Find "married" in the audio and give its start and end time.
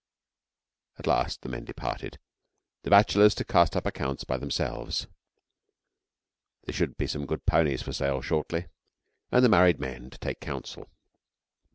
9.49-9.79